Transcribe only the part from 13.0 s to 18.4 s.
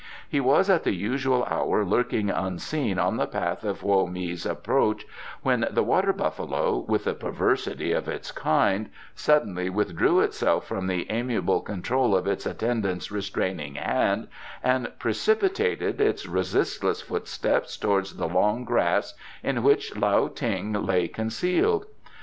restraining hand and precipitated its resistless footsteps towards the